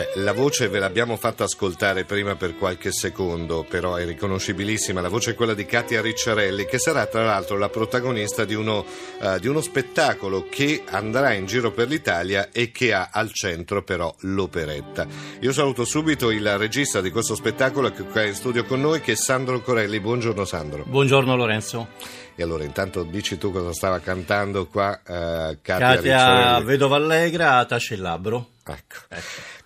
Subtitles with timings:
[0.00, 5.00] beh, la voce ve l'abbiamo fatta ascoltare prima per qualche secondo, però è riconoscibilissima.
[5.00, 8.84] La voce è quella di Katia Ricciarelli, che sarà tra l'altro la protagonista di uno,
[9.20, 13.82] eh, di uno spettacolo che andrà in giro per l'Italia e che ha al centro
[13.82, 15.06] però l'operetta.
[15.40, 19.12] Io saluto subito il regista di questo spettacolo che è in studio con noi, che
[19.12, 20.00] è Sandro Corelli.
[20.00, 20.84] Buongiorno Sandro.
[20.86, 21.88] Buongiorno Lorenzo.
[22.34, 26.64] E allora intanto dici tu cosa stava cantando qua eh, Katia, Katia Ricciarelli.
[26.64, 28.52] Vedova Allegra, Tace il Labbro.
[28.64, 28.96] Ecco.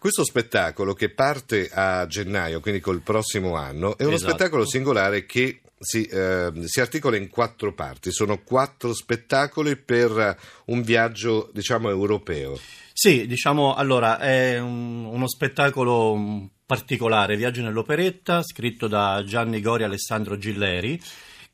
[0.05, 4.33] Questo spettacolo che parte a gennaio, quindi col prossimo anno, è uno Esatto.
[4.33, 8.13] spettacolo singolare che si, eh, si articola in quattro parti.
[8.13, 12.61] Sono quattro spettacoli per un viaggio, diciamo, europeo.
[12.93, 19.87] Sì, diciamo, allora, è un- uno spettacolo particolare, Viaggio nell'operetta, scritto da Gianni Gori e
[19.87, 21.01] Alessandro Gilleri,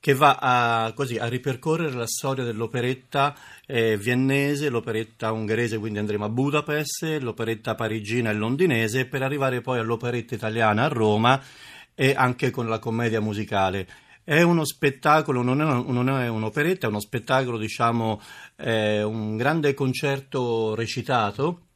[0.01, 6.25] che va a, così, a ripercorrere la storia dell'operetta eh, viennese, l'operetta ungherese, quindi andremo
[6.25, 11.41] a Budapest, l'operetta parigina e londinese, per arrivare poi all'operetta italiana a Roma
[11.95, 13.87] e anche con la commedia musicale.
[14.25, 18.23] È uno spettacolo, non è, non è un'operetta, è uno spettacolo, diciamo,
[18.57, 21.67] eh, un grande concerto recitato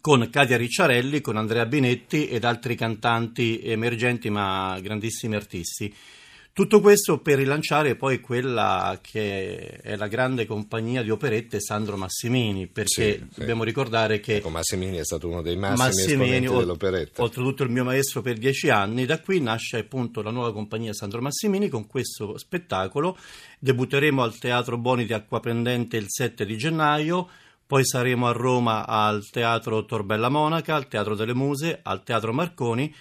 [0.00, 5.92] con Katia Ricciarelli, con Andrea Binetti ed altri cantanti emergenti ma grandissimi artisti.
[6.54, 12.66] Tutto questo per rilanciare poi quella che è la grande compagnia di operette Sandro Massimini,
[12.66, 13.38] perché Sì, sì.
[13.40, 17.22] dobbiamo ricordare che Ecco, Massimini è stato uno dei massimi esponenti ol- dell'operetta.
[17.22, 21.22] oltretutto il mio maestro per dieci anni, da qui nasce appunto la nuova compagnia Sandro
[21.22, 23.16] Massimini con questo spettacolo.
[23.58, 27.30] Debutteremo al Teatro Boni di Acquaprendente il 7 di gennaio,
[27.66, 32.94] poi saremo a Roma al Teatro Torbella Monaca, al Teatro delle Muse, al Teatro Marconi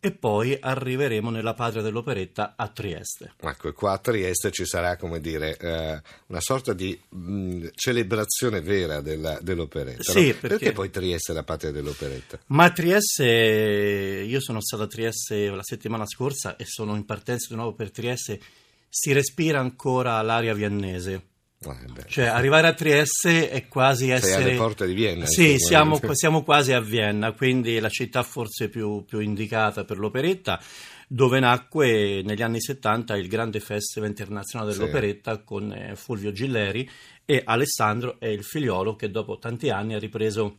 [0.00, 3.32] e poi arriveremo nella patria dell'operetta a Trieste.
[3.40, 8.60] Ecco, e qua a Trieste ci sarà, come dire, eh, una sorta di mh, celebrazione
[8.60, 10.02] vera della- dell'operetta.
[10.12, 10.36] Sì, no?
[10.40, 12.38] perché- poi Trieste è la patria dell'operetta?
[12.46, 17.54] Ma Trieste, io sono stato a Trieste la settimana scorsa e sono in partenza di
[17.56, 18.40] nuovo per Trieste,
[18.88, 21.22] si respira ancora l'aria viennese.
[21.60, 22.04] Eh, beh.
[22.06, 24.42] Cioè, arrivare a Trieste è quasi Sei essere.
[24.44, 29.04] alle porte di Vienna, Sì, siamo, siamo quasi a Vienna, quindi la città forse più,
[29.04, 30.60] più indicata per l'operetta,
[31.08, 34.78] dove nacque negli anni 70 il grande festival internazionale Sì.
[34.78, 36.88] dell'operetta con eh, Fulvio Gilleri
[37.24, 40.58] e Alessandro è il figliolo che dopo tanti anni ha ripreso.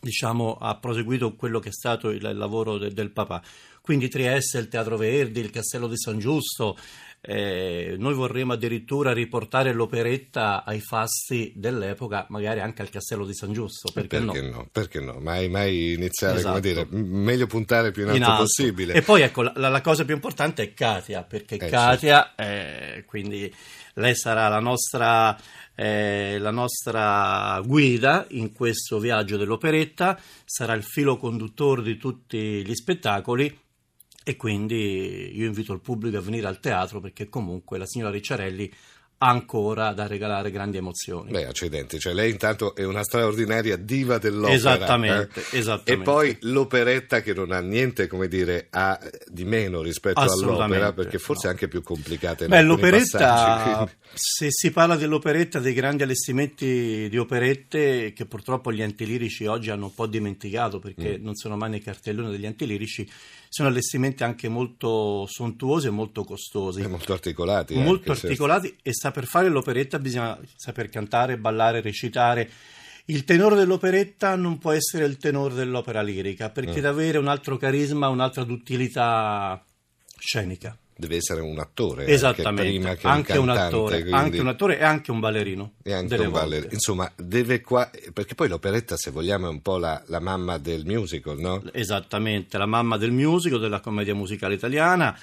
[0.00, 3.42] Diciamo, ha proseguito quello che è stato il, il lavoro de- del papà.
[3.80, 6.78] Quindi Trieste, il Teatro Verdi, il Castello di San Giusto,
[7.20, 13.52] eh, noi vorremmo addirittura riportare l'operetta ai fasti dell'epoca, magari anche al Castello di San
[13.52, 14.50] Giusto, perché, Perché no?
[14.50, 14.68] no?
[14.70, 15.18] Perché no?
[15.20, 16.60] Mai, mai iniziare, come Esatto.
[16.60, 18.42] dire, m- meglio puntare più in alto, In alto.
[18.42, 18.94] possibile.
[18.94, 23.52] E poi ecco, la, la cosa più importante è Katia, perché Eh, Katia, eh, quindi
[23.94, 25.36] lei sarà la nostra,
[25.74, 32.74] eh, la nostra guida in questo viaggio dell'operetta, sarà il filo conduttore di tutti gli
[32.74, 33.66] spettacoli
[34.28, 38.70] e quindi io invito il pubblico a venire al teatro perché comunque la signora Ricciarelli
[39.20, 41.32] ha ancora da regalare grandi emozioni.
[41.32, 44.54] Beh, accidenti, cioè lei intanto è una straordinaria diva dell'opera.
[44.54, 45.58] Esattamente, eh?
[45.58, 45.92] esattamente.
[45.92, 48.96] E poi l'operetta che non ha niente, come dire, ha
[49.26, 51.48] di meno rispetto all'opera, perché forse no.
[51.48, 57.18] è anche più complicata Beh, l'operetta, passaggi, se si parla dell'operetta, dei grandi allestimenti di
[57.18, 61.24] operette che purtroppo gli antilirici oggi hanno un po' dimenticato perché Mm.
[61.24, 63.08] non sono mai nei cartelloni degli antilirici,
[63.48, 66.82] sono allestimenti anche molto sontuosi e molto costosi.
[66.82, 67.74] è molto articolati.
[67.74, 68.26] molto anche, certo.
[68.26, 72.50] articolati e saper fare l'operetta bisogna saper cantare, ballare, recitare.
[73.06, 76.74] Il tenore dell'operetta non può essere il tenore dell'opera lirica perché Mm.
[76.74, 79.64] deve avere un altro carisma, un'altra duttilità
[80.18, 80.76] scenica.
[81.00, 84.40] Deve essere un attore anche Esattamente, prima che anche un un, cantante, attore, quindi- anche
[84.40, 85.72] un attore e anche un ballerino.
[85.84, 86.72] anche un ballerino.
[86.72, 90.84] Insomma, deve qua perché poi l'operetta, se vogliamo, è un po' la, la mamma del
[90.84, 91.62] musical, no?
[91.72, 95.16] Esattamente, la mamma del musical, della commedia musicale italiana.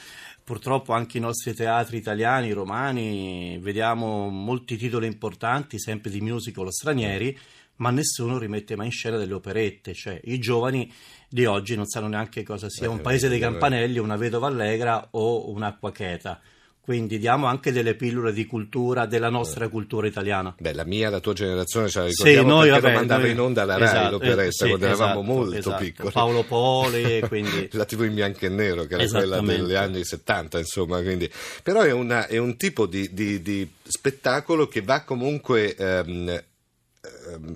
[0.46, 7.38] Purtroppo anche i nostri teatri italiani, romani, vediamo molti titoli importanti, sempre di musical stranieri,
[7.78, 9.94] ma nessuno rimette mai in scena delle operette.
[9.94, 10.92] Cioè, i giovani
[11.30, 14.48] di oggi non sanno neanche cosa sia Eh, un paese dei eh, campanelli, una vedova
[14.48, 16.40] allegra o un'acqua cheta.
[16.86, 20.54] Quindi diamo anche delle pillole di cultura, della nostra cultura italiana.
[20.56, 23.32] Beh, la mia, la tua generazione ce la Sì, ricordiamo noi, perché vabbè, mandava noi-
[23.32, 25.84] in onda alla Rai esatto, l'operetta eh, sì, quando eravamo esatto, molto esatto.
[25.84, 26.12] piccoli.
[26.12, 27.70] Paolo Poli, quindi...
[27.72, 31.02] la TV in bianco e nero, che era quella degli anni 70, insomma.
[31.02, 31.28] Quindi.
[31.64, 35.76] Però è, una- è un tipo di, di- di spettacolo che va comunque.
[35.76, 36.44] ehm,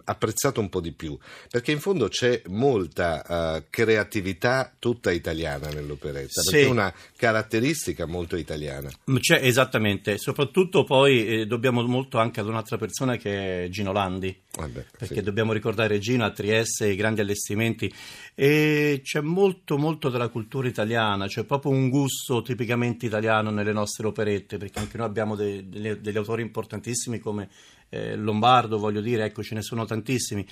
[0.05, 1.17] apprezzato un po' di più
[1.49, 6.51] perché in fondo c'è molta eh, creatività tutta italiana nell'operetta Sì.
[6.51, 12.47] perché è una caratteristica molto italiana C'è, esattamente, soprattutto poi eh, dobbiamo molto anche ad
[12.47, 15.21] un'altra persona che è Gino Landi, Vabbè, perché sì.
[15.21, 17.91] dobbiamo ricordare Gino a Trieste, i grandi allestimenti
[18.35, 24.07] e c'è molto molto della cultura italiana, c'è proprio un gusto tipicamente italiano nelle nostre
[24.07, 27.49] operette, perché anche noi abbiamo de- delle- degli autori importantissimi come
[27.89, 30.45] eh, Lombardo, voglio dire, ecco ce ne sono tantissimi.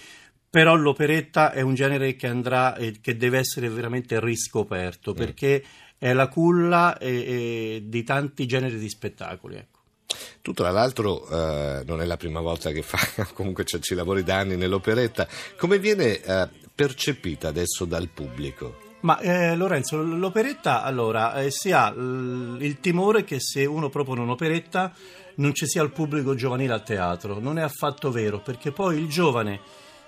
[0.49, 5.63] Però l'operetta è un genere che andrà e che deve essere veramente riscoperto perché
[5.97, 9.57] è la culla di tanti generi di spettacoli.
[9.57, 9.77] Ecco.
[10.41, 14.23] Tu tra l'altro eh, non è la prima volta che fai, comunque ci, ci lavori
[14.23, 18.85] da anni nell'operetta, come viene eh, percepita adesso dal pubblico?
[19.01, 24.21] Ma eh, Lorenzo, l'operetta allora eh, si ha l- il timore che se uno propone
[24.21, 24.93] un'operetta
[25.37, 27.39] non ci sia il pubblico giovanile al teatro.
[27.39, 29.59] Non è affatto vero, perché poi il giovane,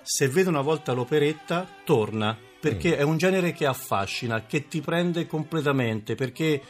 [0.02, 5.26] se vede una volta l'operetta, torna, perché è un genere che affascina, che ti prende
[5.26, 6.62] completamente, perché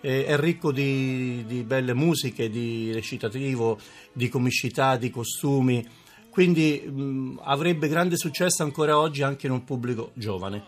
[0.00, 3.78] eh, è ricco di, di belle musiche, di recitativo,
[4.12, 5.86] di comicità, di costumi.
[6.30, 10.62] Quindi mh, avrebbe grande successo ancora oggi anche in un pubblico giovane.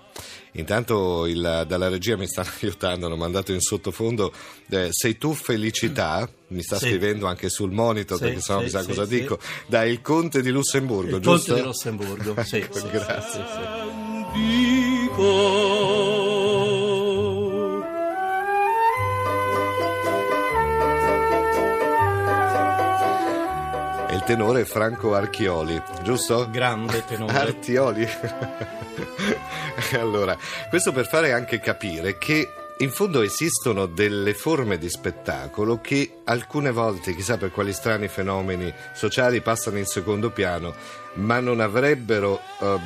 [0.55, 4.33] Intanto il- dalla regia mi stanno aiutando, hanno mandato in sottofondo
[4.69, 6.29] eh, Sei tu felicità?
[6.49, 6.87] Mi sta Sì.
[6.89, 9.21] scrivendo anche sul monitor Sì, perché sennò sì, mi sa sì, cosa sì.
[9.21, 9.39] dico.
[9.67, 11.53] Da il conte di Lussemburgo, Il giusto?
[11.53, 13.23] Conte di Lussemburgo, sì, Ecco, sì, grazie.
[13.31, 14.31] sì, sì, sì.
[15.13, 16.02] Dico
[24.23, 26.49] il tenore Franco Archioli, giusto?
[26.49, 27.37] Grande tenore.
[27.37, 28.09] Artioli.
[29.99, 30.39] allora,
[30.69, 32.49] questo per fare anche capire che
[32.79, 38.73] in fondo esistono delle forme di spettacolo che alcune volte, chissà per quali strani fenomeni
[38.95, 40.73] sociali, passano in secondo piano,
[41.15, 42.79] ma non avrebbero, eh,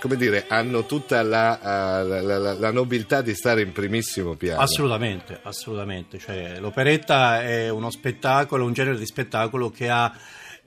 [0.00, 4.60] come dire, hanno tutta la, eh, la- la- la nobiltà di stare in primissimo piano.
[4.60, 6.18] Assolutamente, assolutamente.
[6.18, 10.12] Cioè, l'operetta è uno spettacolo, un genere di spettacolo che ha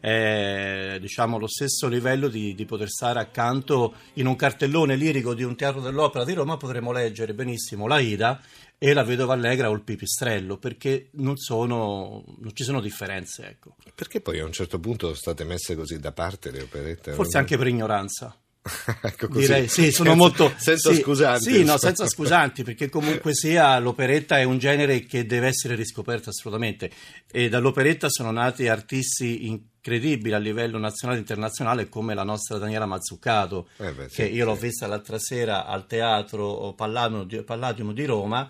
[0.02, 5.44] eh, diciamo, lo stesso livello di, di poter stare accanto in un cartellone lirico di
[5.44, 6.58] un teatro dell'opera di Roma.
[6.58, 8.42] Potremmo leggere benissimo la Ida
[8.78, 13.48] e la Vedova Allegra o il Pipistrello, perché non, sono, non ci sono differenze.
[13.48, 13.76] Ecco.
[13.94, 17.14] Perché poi a un certo punto sono state messe così da parte le operette?
[17.14, 18.36] Forse anche per ignoranza.
[19.02, 19.40] ecco così.
[19.40, 21.52] Direi sì, sono Senza- molto senza sì, scusanti.
[21.52, 26.30] Sì, no, senza scusanti, perché comunque sia l'operetta è un genere che deve essere riscoperto
[26.30, 26.92] assolutamente.
[27.32, 32.86] E dall'operetta sono nati artisti incredibili a livello nazionale e internazionale come la nostra Daniela
[32.86, 38.48] Mazzuccato, Eh beh, sì, che io l'ho vista l'altra sera al teatro Palladium di, Roma,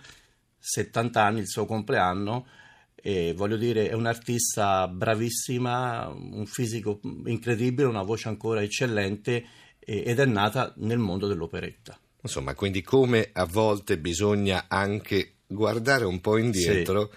[0.59, 2.47] 70 anni il suo compleanno.
[3.03, 9.43] E voglio dire, è un'artista bravissima, un fisico incredibile, una voce ancora eccellente
[9.83, 11.99] ed è nata nel mondo dell'operetta.
[12.21, 17.11] Insomma, quindi come a volte bisogna anche guardare un po' indietro,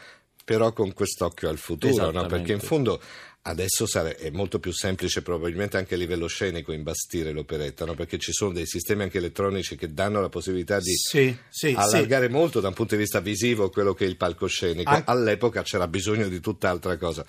[0.45, 2.27] però con quest'occhio al futuro, no?
[2.27, 3.01] Perché in fondo
[3.47, 7.93] adesso sare- è molto più semplice probabilmente anche a livello scenico imbastire l'operetta, no?
[7.95, 11.75] perché ci sono dei sistemi anche elettronici che danno la possibilità di Sì, sì, sì.
[11.75, 14.89] allargare molto da un punto di vista visivo quello che è il palcoscenico.
[14.89, 17.27] An- All'epoca c'era bisogno di tutt'altra cosa.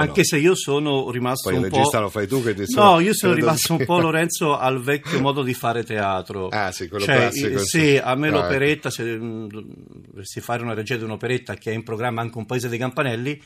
[0.00, 0.24] Anche no.
[0.24, 2.04] se io sono rimasto Poi il un regista po'...
[2.04, 5.42] lo fai tu che ti No, io sono rimasto un po' Lorenzo al vecchio modo
[5.42, 6.48] di fare teatro.
[6.48, 7.96] Ah, sì, quello Cioè, classico, eh, sì.
[8.02, 12.20] A me Ah, l'operetta, se dovessi fare una regia di un'operetta che è in programma
[12.20, 13.40] anche un paese dei campanelli,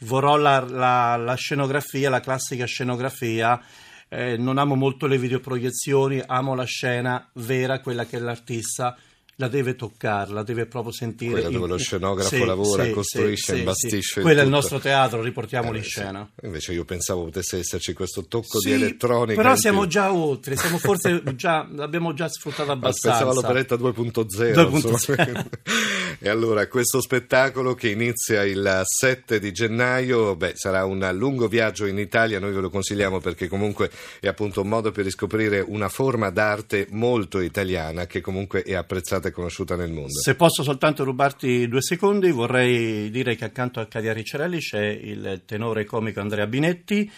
[0.00, 3.60] vorrò la, la- la scenografia, la classica scenografia.
[4.08, 8.96] Eh, non amo molto le videoproiezioni, amo la scena vera, quella che l'artista
[9.38, 11.32] la deve toccare, la deve proprio sentire.
[11.32, 15.74] Quella dove in- lo scenografo lavora, costruisce, imbastisce il Quello è il nostro teatro, riportiamolo
[15.74, 15.90] Eh, in sì.
[15.90, 16.30] scena.
[16.42, 19.40] Invece io pensavo potesse esserci questo tocco Sì, di elettronica.
[19.42, 19.88] Però siamo più.
[19.90, 23.18] già oltre, siamo forse già, l'abbiamo già sfruttato Ah, abbastanza.
[23.24, 24.54] Pensavo all'operetta 2.0.
[24.54, 25.46] 2.0.
[26.26, 31.86] E allora questo spettacolo che inizia il 7 di gennaio, beh, sarà un lungo viaggio
[31.86, 35.88] in Italia, noi ve lo consigliamo perché comunque è appunto un modo per riscoprire una
[35.88, 40.18] forma d'arte molto italiana che comunque è apprezzata e conosciuta nel mondo.
[40.18, 45.42] Se posso soltanto rubarti due secondi, vorrei dire che accanto a Cadia Ricciarelli c'è il
[45.46, 47.08] tenore comico Andrea Binetti,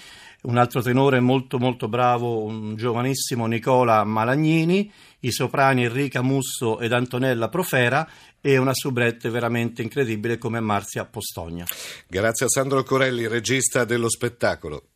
[0.40, 6.92] un altro tenore molto molto bravo, un giovanissimo Nicola Malagnini, i soprani Enrica Musso ed
[6.92, 8.08] Antonella Profera
[8.48, 11.66] e una soubrette veramente incredibile come Marzia Postogna.
[12.06, 14.88] Grazie a Sandro Corelli, regista dello spettacolo.